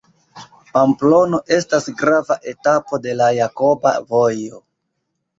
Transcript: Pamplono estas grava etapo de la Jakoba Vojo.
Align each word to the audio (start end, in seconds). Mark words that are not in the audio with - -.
Pamplono 0.75 1.39
estas 1.57 1.85
grava 1.99 2.37
etapo 2.51 2.99
de 3.03 3.13
la 3.19 3.27
Jakoba 3.41 3.93
Vojo. 4.15 4.61